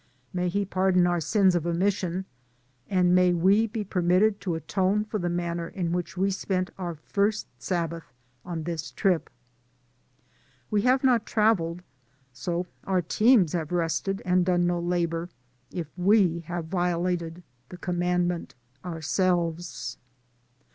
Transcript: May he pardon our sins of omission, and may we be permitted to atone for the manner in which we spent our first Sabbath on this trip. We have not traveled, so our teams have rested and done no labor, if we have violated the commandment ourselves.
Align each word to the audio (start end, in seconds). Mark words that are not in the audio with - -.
May 0.33 0.49
he 0.49 0.65
pardon 0.65 1.05
our 1.05 1.19
sins 1.19 1.53
of 1.53 1.67
omission, 1.67 2.25
and 2.89 3.13
may 3.13 3.33
we 3.33 3.67
be 3.67 3.83
permitted 3.83 4.41
to 4.41 4.55
atone 4.55 5.05
for 5.05 5.19
the 5.19 5.29
manner 5.29 5.67
in 5.67 5.91
which 5.91 6.17
we 6.17 6.31
spent 6.31 6.71
our 6.79 6.95
first 6.95 7.45
Sabbath 7.59 8.11
on 8.43 8.63
this 8.63 8.89
trip. 8.89 9.29
We 10.71 10.81
have 10.81 11.03
not 11.03 11.27
traveled, 11.27 11.83
so 12.33 12.65
our 12.83 13.03
teams 13.03 13.53
have 13.53 13.71
rested 13.71 14.23
and 14.25 14.43
done 14.43 14.65
no 14.65 14.79
labor, 14.79 15.29
if 15.69 15.95
we 15.95 16.39
have 16.47 16.65
violated 16.65 17.43
the 17.69 17.77
commandment 17.77 18.55
ourselves. 18.83 19.99